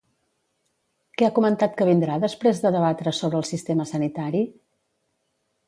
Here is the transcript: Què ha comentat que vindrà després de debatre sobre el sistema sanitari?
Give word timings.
Què 1.21 1.27
ha 1.27 1.33
comentat 1.35 1.75
que 1.81 1.87
vindrà 1.91 2.17
després 2.25 2.63
de 2.65 2.73
debatre 2.77 3.15
sobre 3.21 3.39
el 3.43 3.47
sistema 3.53 3.89
sanitari? 3.93 4.45